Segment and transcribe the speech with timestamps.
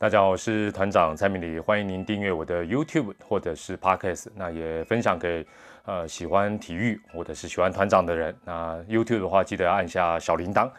[0.00, 5.44] 大家好，我是团长蔡明礼，欢迎您订阅我的 YouTube 或者是 Podcast，那也分享给
[5.86, 8.32] 呃喜欢体育或者是喜欢团长的人。
[8.44, 10.70] 那 YouTube 的话，记得按下小铃铛。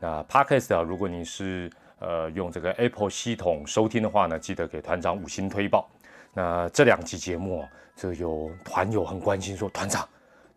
[0.00, 5.88] 那 Podcast 啊，如果你是呃用这个 Apple 系统收听的话呢，记得给团长五星推报。
[6.32, 7.64] 那这两集节目，
[7.94, 10.04] 这有团友很关心说，团长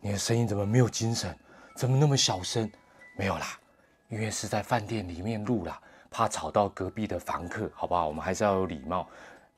[0.00, 1.32] 你的声音怎么没有精神，
[1.76, 2.68] 怎么那么小声？
[3.16, 3.46] 没有啦，
[4.08, 5.80] 因为是在饭店里面录啦。
[6.10, 8.06] 怕吵到隔壁的房客，好不好？
[8.08, 9.06] 我们还是要有礼貌，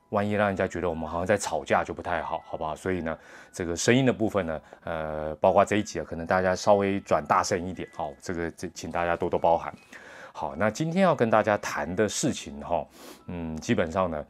[0.09, 2.75] 万一让人家觉得我们好像在吵架就不太好，好不好？
[2.75, 3.17] 所以呢，
[3.51, 9.73] 这个声音的部分呢，呃，包括这一集啊，可能大家稍微转大声一点，好，这个这请大家多多包涵。
[10.33, 12.85] 好，那今天要跟大家谈的事情哈，
[13.27, 14.25] 嗯，基本上呢，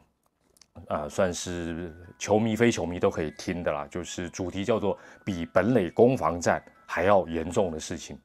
[0.88, 8.18] 呃，算是球迷非球迷都可以听的啦，就是主题叫做比本垒攻防战还要严重的事情，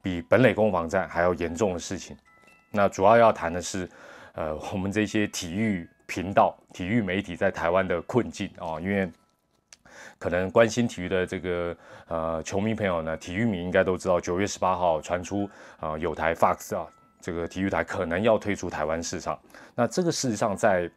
[0.00, 2.16] 比本垒攻防战还要严重的事情。
[2.74, 3.86] 那主要要谈的是，
[4.32, 9.06] 呃，我们这些体育频道、体育媒体在台湾的困境啊，因为
[10.18, 11.76] 可能关心体育的这个
[12.08, 15.46] 呃球迷朋友呢，体育迷应该都知道，九月十八号传出
[15.80, 16.86] 啊，有台 Fox 啊，
[17.20, 19.38] 这个体育台可能要退出台湾市场。
[19.74, 20.90] 那这个事实上在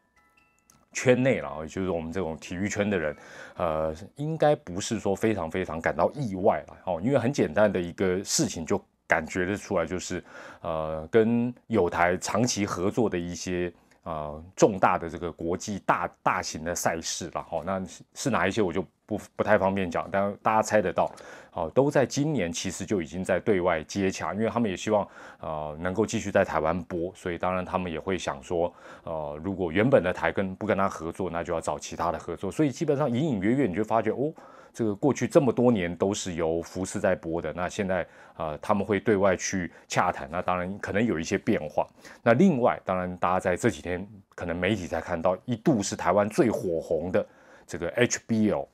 [0.94, 3.18] 圈内了，也就是我们这种体育圈的人，
[3.58, 8.82] 呃，应该不是说非常非常感到意外了哦，因为很简单的一个事情就。
[9.08, 10.24] 感觉得出来，就是，
[10.62, 13.72] 呃，跟有台长期合作的一些
[14.04, 17.84] 呃重大的这个国际大大型的赛事了哈，那
[18.14, 21.12] 是哪一些我就不不太方便讲，但大家猜得到，
[21.54, 25.08] 哦，都在今年其实就已经在对外接洽，因为他们也希望
[25.40, 34.34] 呃能够继续在台湾播，所以当然他们也会想说，呃，如果原本的台跟不跟他合作，那就要找其他的合作，所以基本上隐隐约约你就发觉哦。
[34.76, 41.88] 这个过去这么多年都是由福斯在播的，那现在啊他们会对外去洽谈，那当然可能有一些变化。
[42.22, 47.26] 那另外，当然大家在这几天可能媒体才看到，一度是台湾最火红的
[47.66, 48.68] 这个 HBO，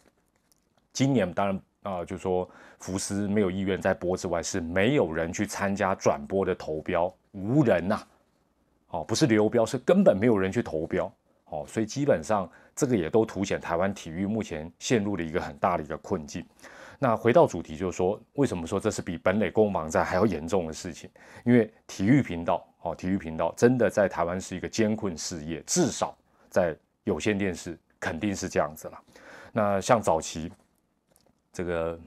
[0.91, 2.49] 今年当然啊就说
[2.79, 8.01] 福斯没有意愿在播之外，是没有人去参加转播的投标，无人呐，
[8.87, 11.13] 哦不是流标，是根本没有人去投标，
[11.51, 12.49] 哦所以基本上。
[12.73, 16.43] 这个也都凸显台湾体育目前陷入了一个很大的一个困境。
[16.97, 21.07] 那回到主题，就是说，为什么说这是比本垒攻防战还要严重的事情？
[21.45, 26.17] 因为体育频道，哦，体育频道真的在台湾是一个艰困事业，至少
[26.49, 28.99] 在有线电视肯定是这样子了。
[29.51, 30.49] 那像早期
[31.51, 31.99] 这个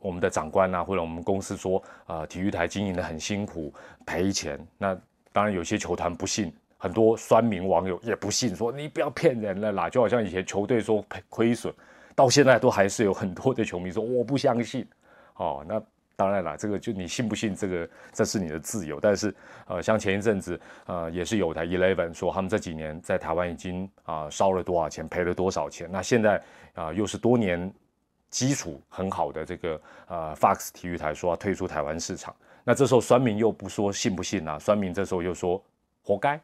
[0.00, 3.72] 我们的长官啊，或者我们公司说，啊，体育台经营的很辛苦，
[4.04, 4.58] 赔钱。
[4.76, 4.94] 那
[5.32, 6.52] 当然有些球团不信。
[6.82, 11.72] 很多酸民网友也不信，说你不要骗人了啦，就好像以前球队说亏损，
[12.14, 14.88] 到现在都还是有很多的球迷说我不相信。
[15.34, 15.80] 哦，那
[16.16, 18.98] 当然了，这个就你信不信，这个这是你的自由。
[18.98, 19.34] 但是，
[19.66, 25.86] 呃，像前一阵子，呃，也是有台 Eleven 说他们这几年在台湾已经啊烧了多少钱，赔了多少钱。
[25.92, 26.42] 那现在
[26.74, 27.70] 啊又是多年
[28.30, 34.58] 基础很好的这个呃 Fox 体育台说要退出台湾市场，那这时候酸民又不说信不信啊？
[34.58, 35.62] 酸民这时候又说
[36.02, 36.40] 活该。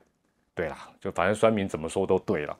[0.56, 2.58] 对啦，就反正酸民怎么说都对了。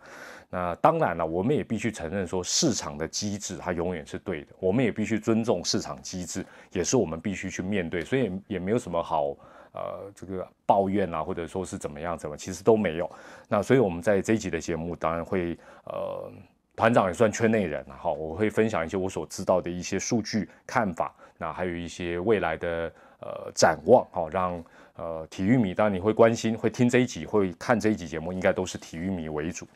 [0.51, 8.05] 那当然了，我们也必须承认说市场的机制它永远是对的，我们也必须尊重市场机制，也是我们必须去面对。
[8.05, 9.35] 所以也没有什么好
[9.73, 13.11] 呃这个抱怨啊，或者说是怎么样怎么，其实都没有。
[13.49, 16.31] 那所以我们在这一集的节目，当然会呃
[16.76, 24.62] 团长也算圈内人哈，我会分享一些我所知道的一些数据看法，那还有一些未来的呃展望哈，让。
[24.98, 29.69] 呃，体育迷当然你会关心，会听这一集，会看这一集节目，应该都是体育迷为主。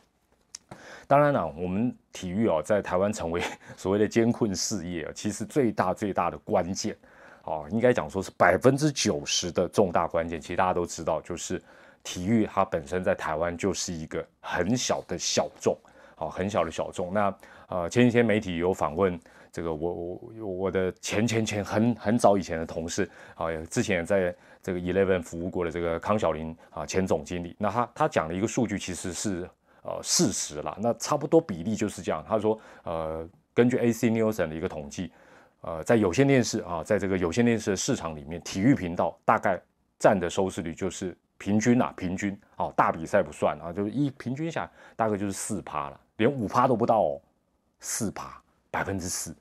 [1.07, 3.43] 当然了，我们体育哦，在台湾成为
[3.77, 6.97] 所谓的艰困事业，其实最大最大的关键，
[7.45, 10.41] 哦，应该讲说是百分之九十的重大关键。
[10.41, 11.63] 其实大家都知道，就是
[12.03, 15.77] 体育它本身在台湾就是一个很小的小众，
[16.21, 17.13] 哦，很小的小众。
[17.13, 17.35] 那
[17.69, 19.19] 呃，前几天媒体有访问
[19.51, 24.35] 这个我我我的前前前很很早以前的同事，啊，之前也在。
[24.63, 29.49] 这个 Eleven 服务过的这个康小林啊，前总经理，那他他讲的一个数据其实是
[29.83, 32.23] 呃事实了，那差不多比例就是这样。
[32.29, 35.11] 他说，呃，根据 AC Nielsen 的一个统计，
[35.63, 39.59] 呃，在有线电视啊，在这个有线电视的市场里面，体育频道大概
[39.99, 47.21] 占的收视率就是平均啊，平均哦，大比赛不算啊，就是一平均下大概就是四趴了，连五趴都不到哦，
[47.81, 48.41] 四趴，
[48.71, 49.35] 百分之四。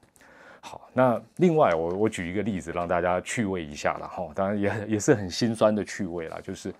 [0.62, 6.74] 好，那另外我我举一个例子让大家趣味一下了哈，当然也也是很心酸的趣味啦，就是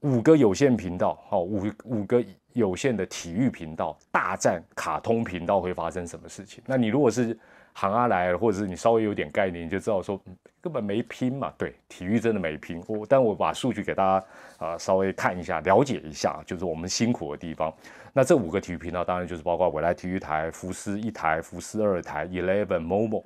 [0.00, 2.24] 五个有线频道，好五五个
[2.54, 6.64] 有线的体育频道大战卡通频道会发生什么事情？
[6.66, 7.38] 那你如果是
[7.74, 10.20] 行啊来，或者是你稍微有点概念，你就知道说
[10.60, 11.52] 根本没拼嘛。
[11.58, 12.82] 对，体育真的没拼。
[12.86, 14.26] 我但我把数据给大家
[14.66, 17.72] 啊稍微看一下，了解一下，就是我们辛苦的地方。
[18.12, 23.24] 那这五个体育频道当然就是包括未来体育台、福斯一台、福斯二台、Eleven、Momo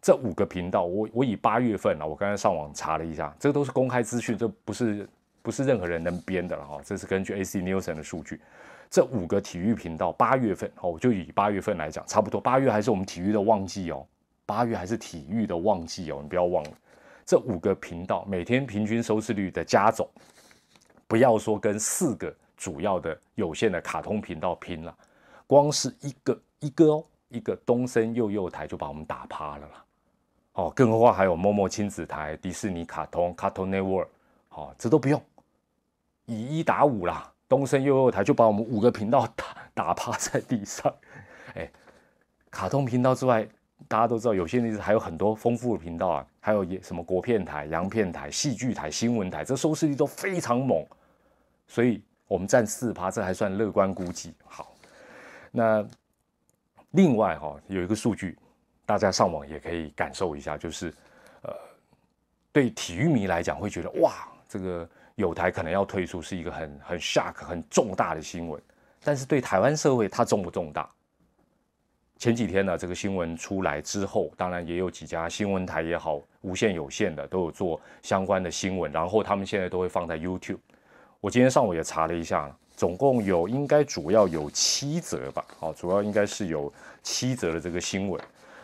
[0.00, 0.84] 这五个频道。
[0.84, 5.08] 我我以八月份啊，我刚才上网查了一下，这个都是公开资讯，这不是
[5.42, 6.80] 不是任何人能编的了哈。
[6.84, 8.40] 这是根据 AC Nielsen 的数据。
[8.90, 14.04] 这五个体育频道，八月份哦，我就以八月份来讲，差不多八月还是我们体育的旺季哦，
[14.44, 16.70] 八月还是体育的旺季哦，你不要忘了，
[17.24, 20.08] 这五个频道每天平均收视率的加总，
[21.06, 24.92] 不要说跟四个主要的有线的卡通频道拼了，
[25.46, 29.84] 光是一个一个哦，一个东森幼幼台就把我们打趴了啦，
[30.54, 34.08] 哦，更何况还有某某亲子台、迪士尼卡通、Cartoon Network，
[34.48, 35.22] 哦，这都不用，
[36.26, 37.32] 以一打五啦。
[37.50, 39.44] 东森幼幼台就把我们五个频道打
[39.74, 40.94] 打趴在地上，
[41.54, 41.68] 哎，
[42.48, 43.44] 卡通频道之外，
[43.88, 50.86] 大家都知道有些电视还有很多丰富的频道啊，还有什么国片台、洋片台、戏剧台、新闻台，这收视率都非常猛，
[51.66, 54.32] 所以我们占四趴，这还算乐观估计。
[54.44, 54.72] 好，
[55.50, 55.84] 那
[56.92, 58.38] 另外哈有一个数据，
[58.86, 60.94] 大家上网也可以感受一下，就是
[61.42, 61.52] 呃，
[62.52, 64.86] 对体育迷来讲会觉得哇，这个。
[65.16, 68.58] 有台可能要退出，是一个很很 shock 很重大的新闻，
[69.04, 70.88] 但是对台湾社会它重不重大？
[72.16, 80.60] 前几天呢，这个新闻出来之后，当然也有几家新闻台也好，无线有线的都有做相关的新闻，然后他们现在都会放在 YouTube。
[81.20, 88.18] 我今天上午也查了一下，总共有应该主要有七则吧，好，主要应该是有七则的这个新闻，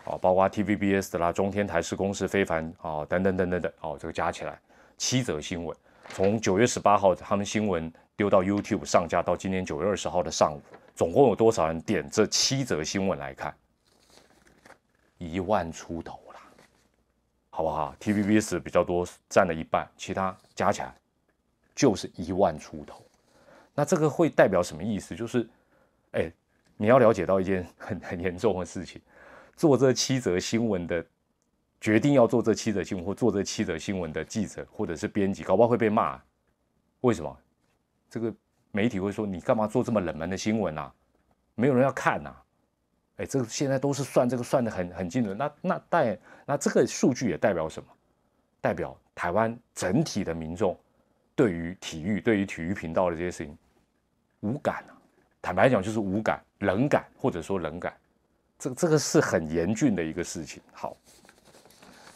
[0.07, 4.59] 啊，包括 TVBS 的啦、中天台视、公视非凡啊等等等等等，哦，这个加起来
[4.97, 5.77] 七则新闻。
[6.11, 10.61] 从九月十八号他们新闻丢到 YouTube 上架到今天九月二十号的上午，
[10.95, 13.55] 总共有多少人点这七则新闻来看？
[15.19, 16.41] 一万出头啦，
[17.51, 20.95] 好不好？TVBS 比较多，占了一半，其他加起来
[21.75, 23.05] 就是一万出头。
[23.75, 25.15] 那这个会代表什么意思？
[25.17, 25.49] 就是，
[26.13, 26.31] 哎，
[26.77, 29.01] 你要了解到一件很很严重的事情，
[29.57, 31.05] 做这七则新闻的。
[31.87, 36.21] 决定要做这七则新闻或做这七则新闻的记者或者是编辑，搞不好会被骂。
[37.03, 37.39] 为什么？
[38.11, 38.35] 这个
[38.73, 40.93] 媒体会说你干嘛做这么冷门的新闻啊？
[41.55, 42.35] 没有人要看呐。
[43.19, 45.39] 哎，这个现在都是算这个算的很很精准。
[45.39, 47.89] 那那代那这个数据也代表什么？
[48.61, 50.77] 代表台湾整体的民众
[51.37, 53.57] 对于体育、对于体育频道的这些事情
[54.41, 54.99] 无感啊。
[55.41, 57.97] 坦白讲，就是无感、冷感，或者说冷感。
[58.59, 60.61] 这个这个是很严峻的一个事情。
[60.73, 60.97] 好。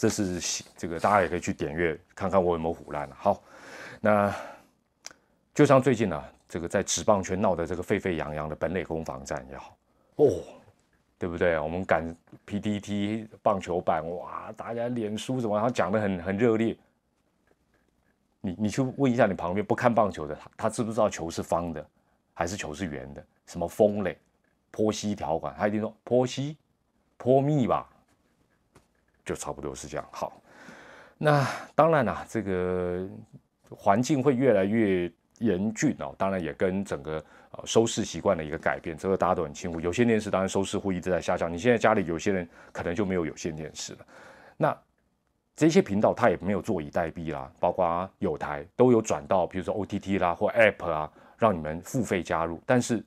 [0.00, 3.14] 这是这个，大家也可以去点阅看看我有没有胡乱了。
[3.18, 3.42] 好，
[4.00, 4.34] 那
[5.52, 9.76] 就像最近呢，这个在职棒圈闹得这个沸沸扬扬的本垒攻防战也好，
[10.16, 10.40] 哦，
[11.18, 11.58] 对不对？
[11.58, 12.16] 我们赶
[12.46, 16.74] PDT 棒球版，哇，大家脸书什么，然后讲的很很热烈。
[18.40, 21.86] 你你去问一下你旁边不看棒球的他，他知不知道球是方的
[22.32, 23.22] 还是球是圆的？
[23.44, 24.16] 什么风垒、
[24.70, 26.56] 坡西条款，他一定说坡西、
[27.18, 27.86] 坡密吧。
[29.30, 30.04] 就差不多是这样。
[30.10, 30.42] 好，
[31.16, 31.46] 那
[31.76, 33.08] 当然啦，这个
[33.70, 36.12] 环境会越来越严峻哦。
[36.18, 39.80] 当然也跟整个呃收视习惯的一个改变，这个大家都很清楚。
[39.80, 41.52] 有线电视当然收视会一直在下降。
[41.52, 43.98] 你现在家里有些人可能就没有有线电视了。
[44.56, 44.76] 那
[45.54, 52.60] 这些频道它也没有坐以待毙啦，包括啊有台都有转到，比如说 OTT 啦或 App 啊，让你们付费加入。
[52.66, 53.00] 但是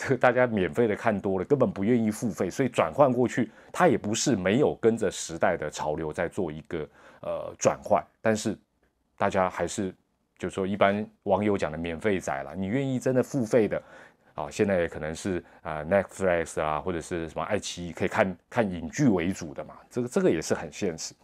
[0.00, 6.88] 这个 大家免费的看多了，根本不愿意付费，所以转换过去，它也不是没有跟着时代的潮流在做一个
[7.20, 8.56] 呃转换，但是
[9.18, 9.94] 大家还是
[10.38, 13.82] 就是说一般网友讲的免费仔了，你愿意真的付费的
[14.34, 14.48] 啊？
[14.50, 21.14] 现在也可能是啊 Netflix 啊或者是什么爱奇艺可以看看影剧为主的嘛，这个这个也是很现实。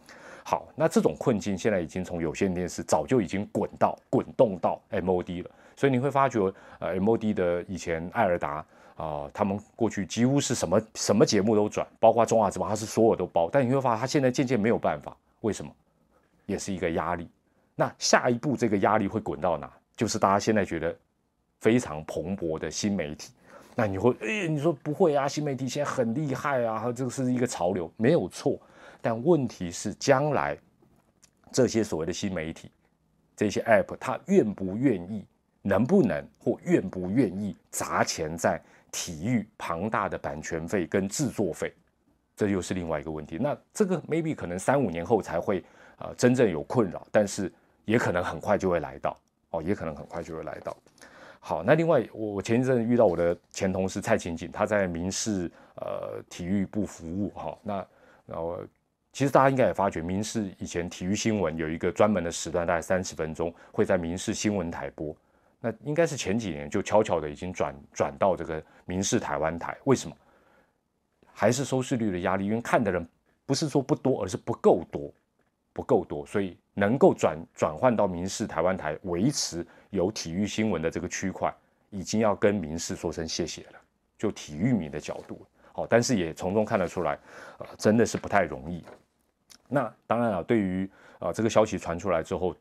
[0.45, 5.51] 好，那这种困境现在已经从有线电视早就已经滚到滚动到 MOD 了。
[5.77, 8.65] 所以你会发觉，呃，MOD 的以前艾尔达
[8.95, 13.47] 啊，他们过去几乎是什么什么节目都转，包括中华之邦，他是所有都包。
[13.49, 15.71] 但你会发现，他现在渐渐没有办法，为什么？
[16.47, 17.29] 也是一个压力。
[17.75, 19.71] 那下一步这个压力会滚到哪？
[19.95, 20.95] 就是大家现在觉得
[21.59, 23.31] 非常蓬勃的新媒体。
[23.75, 25.27] 那你会，哎，你说不会啊？
[25.27, 28.59] 新媒体现在很厉害啊，这个是一个潮流，没有错。
[28.99, 30.57] 但问题是，将来
[31.51, 32.71] 这些所谓的新媒体，
[33.35, 35.23] 这些 App，它愿不愿意？
[35.67, 41.73] 能不能或愿不愿意砸钱在体育庞大的版权费跟制作费，
[42.37, 43.37] 这又是另外一个问题。
[43.37, 45.61] 那这个 maybe 可能三五年后才会
[45.97, 47.51] 呃真正有困扰，但是
[47.83, 49.19] 也可能很快就会来到
[49.49, 50.75] 哦，也可能很快就会来到。
[51.41, 57.85] 好，那另外我我前一阵遇到我的前同事蔡琴锦，他在民事呃体育部服务哈，那
[58.25, 58.57] 然后
[59.11, 65.15] 其实大家应该也发觉，民事以前体育新闻有一个专门的时段，大概三十分钟会在民事新闻台播。
[65.59, 69.77] 那应该是前几年就悄悄的已经转转到这个民视台湾台。
[69.85, 70.15] 为什么？
[71.33, 73.07] 还是收视率的压力，因为看的人
[73.45, 75.13] 不是说不多，而是不够多，
[75.71, 81.53] 不够多，所以能够转转换到民视台湾台维持有体育新闻的这个区块，
[81.91, 83.79] 已经要跟民视说声谢谢了。
[84.17, 87.19] 就体育迷的角度，好，但是也从中看得出来，
[87.59, 88.83] 呃，真的是不太容易。
[89.67, 92.55] 那当然了，对于啊这个消息传出来之后，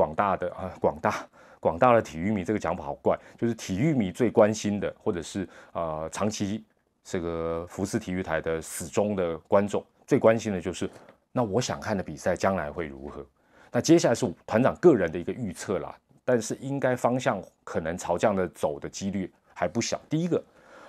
[0.00, 1.28] 广大的啊广大
[1.60, 6.64] 广大的体育迷，这个讲法好怪，就是体育迷最关心的，或者是啊长期。
[7.02, 10.88] 这个福斯体育台的死忠的观众最关心的就是，
[11.32, 13.26] 那我想看的比赛将来会如何？
[13.72, 20.00] 那接下来是团长个人的一个预测啦，但是应该方向可能朝这样的走的几率还不小。
[20.10, 20.44] 第一个，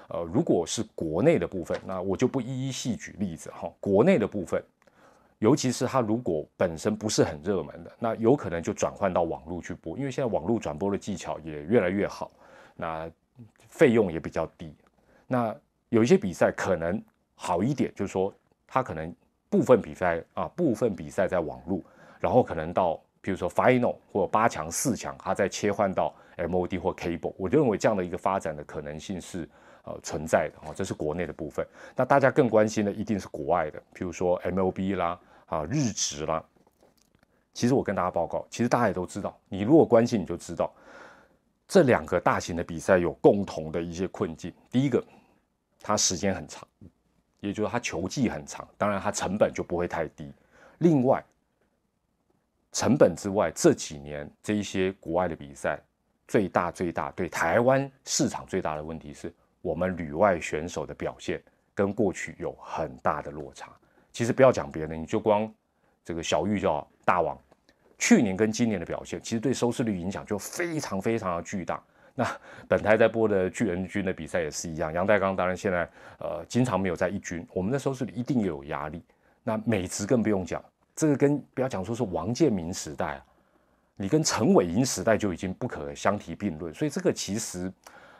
[0.09, 3.71] 呃，如果是国内的部分，那我就不一一细举例子哈。
[3.79, 4.61] 国内的部分，
[5.41, 12.31] 尤其是它如果本身不是很热门的，那有可能就转换到网络去播，因为现在网络转播的技巧也越来越好，
[12.75, 13.11] 那
[13.67, 14.73] 费用也比较低，
[15.27, 15.53] 那。
[15.91, 17.03] 有一些比赛可能
[17.35, 18.33] 好一点，就是说
[18.65, 19.13] 他可能
[19.49, 21.81] 部分比赛啊，部分比赛在网络，
[22.17, 27.33] 然后可能到比如说 final 或八强、四强，他再切换到 MOD 或 cable。
[27.35, 29.49] 我认为这样的一个发展的可能性是
[29.83, 31.67] 呃存在的哦，这是国内的部分。
[31.93, 35.19] 那大家更关心的一定是国外的，譬如说 MLB 啦
[35.51, 36.43] 啊日职啦。
[37.53, 40.73] 其实我跟大家报告，其实大家也都知道，你如果关心你就知道，
[41.67, 44.51] 这两个大型的比赛有共同的一些困境。
[44.71, 45.03] 第一个。
[45.83, 46.61] 它时间很长，
[47.39, 50.31] 也就是它球季很长，当然它成本就不会太低。
[50.77, 51.25] 另外，
[52.71, 55.81] 成本之外，这几年这一些国外的比赛，
[56.27, 61.41] 最大最大对台湾市场最大的问题是我们旅外选手的表现
[61.73, 63.75] 跟过去有很大的落差。
[64.11, 65.51] 其实不要讲别的，你就光
[66.03, 67.37] 这个小玉叫大王，
[67.97, 71.81] 去年跟今年的表现，其实对收视率影响就非常非常的巨大。
[72.13, 72.27] 那
[72.67, 75.89] 本台在播的巨人军的比赛也是一样，杨代刚当然现在
[76.19, 79.01] 呃经常没有在一军，我们的收视率一定有压力。
[79.43, 80.63] 那美职更不用讲，
[80.93, 83.25] 这个跟不要讲说是王建民时代啊，
[83.95, 87.71] 你跟陈伟英时代就已经不可相提并论，所以这个其实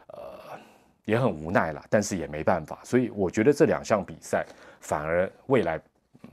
[0.07, 0.57] 呃
[1.03, 2.79] 也很无奈了，但是也没办法。
[2.83, 4.45] 所以我觉得这两项比赛
[4.82, 5.82] 反而未来，
[6.24, 6.30] 嗯，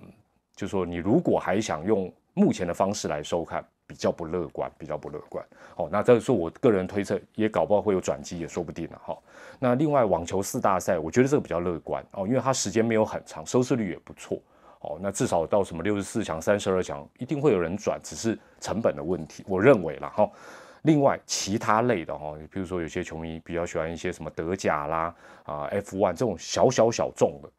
[0.56, 3.64] 就说你如果还想用目前的方式来收看。
[3.88, 5.42] 比较不乐观，比较不乐观。
[5.76, 9.00] 哦，那这是我个人推测，也搞不好会有转机，也说不定了。
[9.02, 9.18] 哈，
[9.58, 14.38] 那另外网球四大赛，我觉得这个比较乐观哦，因为它时间没有很长，收视率也不错。
[14.80, 19.42] 哦，那至少到什么六十四强、三十二强，一定会有人转，只是成本的问题。
[19.48, 20.30] 我认为了哈。
[20.82, 25.14] 另外其他类的哈，比如说有些球迷比较喜欢一些什么德甲啦
[25.44, 27.50] 啊 F one 这种小小小众的，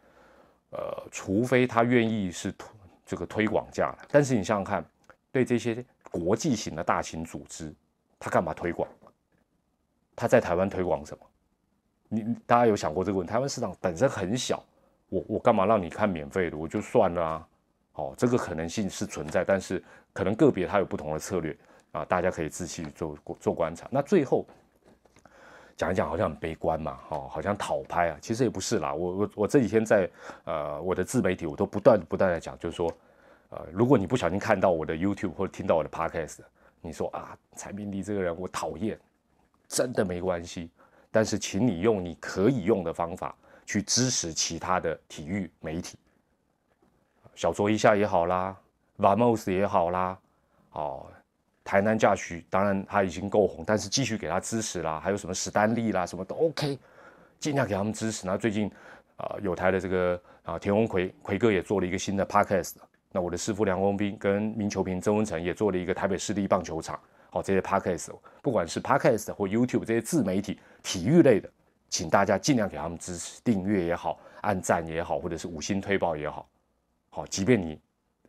[0.71, 2.69] 呃，除非他愿意是推
[3.05, 4.85] 这个推广价但是你想想看，
[5.31, 5.83] 对这些。
[6.11, 7.71] 国际型的大型组织，
[8.17, 8.89] 他干嘛推广？
[10.15, 11.23] 他在台湾推广什么？
[12.07, 13.31] 你大家有想过这个问题？
[13.31, 14.65] 台湾市场本身很小，
[15.09, 16.57] 我我干嘛让你看免费的？
[16.57, 17.47] 我就算了啊。
[17.93, 19.83] 哦，这个可能性是存在，但是
[20.13, 21.55] 可能个别他有不同的策略
[21.91, 23.87] 啊，大家可以仔细做做观察。
[23.91, 24.47] 那最后
[25.79, 28.93] 讲一讲，好像很悲观嘛，哦，好像讨拍啊，其实也不是啦。
[28.93, 30.09] 我我我这几天在
[30.43, 32.93] 呃我的自媒体，我都不断不断的讲，就是说。
[33.51, 36.41] 呃，如果你不小心看到我的 YouTube 或者听到我的 Podcast，
[36.81, 38.95] 你说啊，蔡明迪这个人我讨厌，
[39.67, 40.69] 真的没关系。
[41.09, 45.97] 但是，请你用你可以用的方法去支持其他的体育媒体，
[47.33, 48.55] 小酌一下也好啦
[48.99, 50.15] ，Vamos 也好啦，
[50.73, 51.07] 哦，
[51.63, 56.77] 台南驾徐当然他已经够红，但是继续给他支持啦，还有什么史丹利啦，什么都 OK，
[57.39, 58.25] 尽量给他们支持。
[58.25, 58.71] 那最近
[59.17, 62.75] 啊，有台的这个啊田宏奎奎哥也做了一个新的 Podcast。
[63.11, 66.99] 那我的师傅梁宏斌跟民球评曾文成也做了一个台北市立棒球场，
[67.31, 68.11] 好这些 podcast，
[68.43, 71.49] 不管是 podcast 或 YouTube 这些自媒体体育类的，
[71.89, 76.47] 请大家尽量给他们支持，订阅也好，按赞也好，或者是五星推报也好，
[77.09, 77.79] 好，即便你，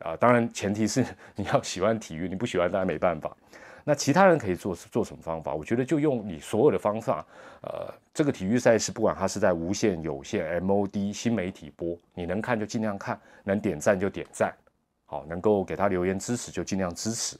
[0.03, 1.05] 啊，当然前提是
[1.35, 3.35] 你要喜欢体育，你不喜欢当然没办法。
[3.83, 5.53] 那其他人可以做做什么方法？
[5.53, 7.25] 我觉得就用你所有的方法，
[7.61, 14.53] 呃，这个体育赛事不管它是在无线、有线、MOD 新媒体播，你能看就尽量看，能点赞就点赞。
[15.05, 17.37] 好，能够给他留言支持就尽量支持。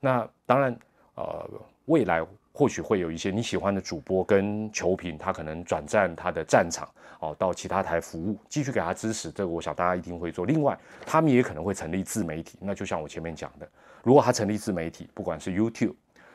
[0.00, 0.76] 那当然，
[1.14, 1.48] 呃，
[1.86, 2.20] 未来
[2.56, 6.88] 或许会有一些你喜欢的主播跟球评，他可能转战他的战场，
[7.20, 9.30] 哦，到其他台服务，继续给他支持。
[9.30, 10.46] 这个我想大家一定会做。
[10.46, 12.56] 另外，他们也可能会成立自媒体。
[12.58, 13.68] 那就像我前面讲的，
[14.02, 15.92] 如果他成立自媒体，不管是 YouTube，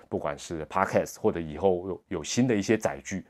[0.07, 3.25] 不管是 Podcast，或者以后有有新的一些载具，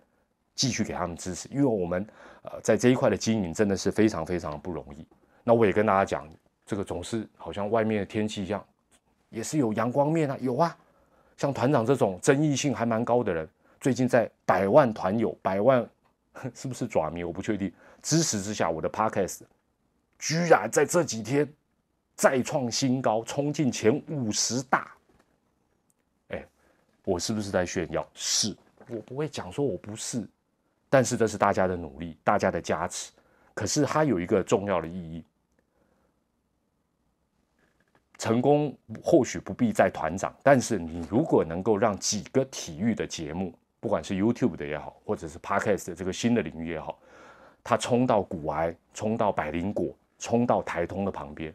[0.53, 1.47] 继续给他们支持。
[1.49, 2.05] 因为我们
[2.41, 5.07] 呃在这一块的经营真的是非常非常不容易。
[5.45, 6.27] 那我也跟大家讲，
[6.65, 8.61] 这个总是好像外面的天气一样，
[9.29, 10.75] 也是有阳光面啊，有啊。
[11.41, 15.83] 像团长这种争议性还蛮高的人，最近在百万团友、百万
[16.53, 19.39] 是不是爪迷我不确定支持之下，我的 podcast
[20.19, 21.51] 居然在这几天
[22.13, 24.91] 再创新高，冲进前五十大。
[26.27, 26.45] 哎，
[27.03, 28.07] 我是不是在炫耀？
[28.13, 28.55] 是，
[28.87, 30.23] 我不会讲说我不是，
[30.89, 33.11] 但是这是大家的努力，大家的加持。
[33.55, 35.25] 可是它有一个重要的意义。
[38.21, 38.71] 成功
[39.03, 46.99] 或许不必在团长，但是你如果能够让几个体育的节目，不管是 YouTube 的也好，或者是 Podcast 的这个新的领域也好，
[47.63, 51.51] 它冲到古癌，冲到百灵果，冲到台通的旁边，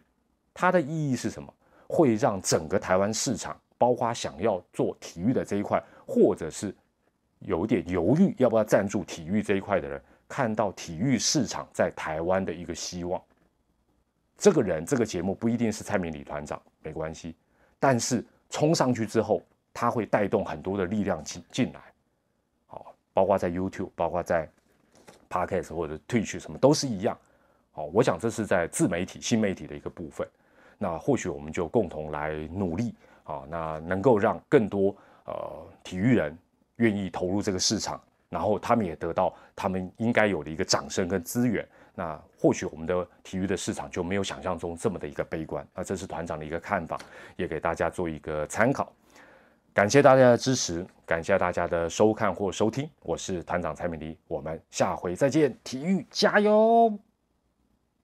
[0.52, 1.54] 它的意义是什么？
[1.86, 6.74] 会让整个台湾市场，包括想要做体育的这一块，或者是
[7.38, 13.22] 有点犹豫要不要赞助体育这一块的人，看到体育市场在台湾的一个希望。
[14.36, 17.34] 这个人，这个节目不一定是蔡明理团长，没关系。
[17.78, 21.80] 但是冲上去之后，他会带动很多的力量进进来，
[22.66, 24.48] 好，包括在 YouTube，包括在
[25.28, 27.16] Podcast 或者 Twitch 什么都是一样。
[27.72, 30.26] 好，我想这是在自媒体、新媒体的一个部分。
[30.78, 36.36] 那或许我们就共同来努力，好，那能够让更多呃体育人
[36.76, 41.66] 愿意投入这个市场，然后他们也得到他们应该有的一个掌声跟资源。
[41.98, 46.98] 那或许我们的体育的市场就没有想象中这么的一个悲观，那这是团长的一个看法，
[47.36, 48.92] 也给大家做一个参考。
[49.72, 56.98] 感谢大家的支持，感谢大家的收看或收听，我是团长蔡美丽，我们下回再见，体育加油！